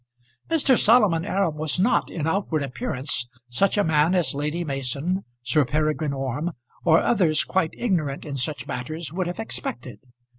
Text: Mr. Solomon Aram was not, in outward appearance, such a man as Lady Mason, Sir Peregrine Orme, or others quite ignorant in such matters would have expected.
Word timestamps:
Mr. 0.49 0.75
Solomon 0.83 1.25
Aram 1.25 1.57
was 1.57 1.77
not, 1.77 2.09
in 2.09 2.25
outward 2.25 2.63
appearance, 2.63 3.27
such 3.51 3.77
a 3.77 3.83
man 3.83 4.15
as 4.15 4.33
Lady 4.33 4.63
Mason, 4.63 5.25
Sir 5.43 5.63
Peregrine 5.63 6.11
Orme, 6.11 6.53
or 6.83 6.99
others 6.99 7.43
quite 7.43 7.75
ignorant 7.77 8.25
in 8.25 8.35
such 8.35 8.65
matters 8.65 9.13
would 9.13 9.27
have 9.27 9.37
expected. 9.37 9.99